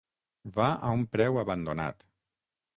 Va 0.55 0.69
a 0.87 0.95
un 1.01 1.05
preu 1.17 1.39
abandonat. 1.45 2.05